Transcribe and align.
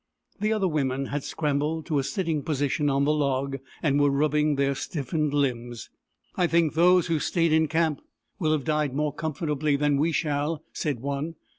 The 0.39 0.51
other 0.51 0.67
women 0.67 1.05
had 1.13 1.23
scrambled 1.23 1.85
to 1.85 1.99
a 1.99 2.03
sitting 2.03 2.41
position 2.41 2.89
on 2.89 3.05
the 3.05 3.13
log, 3.13 3.59
and 3.83 4.01
were 4.01 4.09
rubbing 4.09 4.55
their 4.55 4.73
stiffened 4.73 5.31
limbs." 5.31 5.91
I 6.35 6.47
think 6.47 6.73
those 6.73 7.05
who 7.05 7.19
stayed 7.19 7.53
in 7.53 7.67
camp 7.67 8.01
will 8.39 8.51
have 8.51 8.63
died 8.65 8.95
more 8.95 9.13
comfortably 9.13 9.75
than 9.75 9.97
we 9.97 10.11
shall," 10.11 10.63
said 10.73 11.01
one. 11.01 11.35